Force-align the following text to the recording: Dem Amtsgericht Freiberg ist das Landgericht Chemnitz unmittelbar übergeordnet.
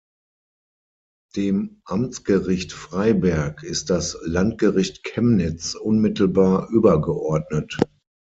Dem 1.35 1.79
Amtsgericht 1.85 2.71
Freiberg 2.73 3.61
ist 3.61 3.91
das 3.91 4.17
Landgericht 4.23 5.03
Chemnitz 5.03 5.75
unmittelbar 5.75 6.71
übergeordnet. 6.71 7.77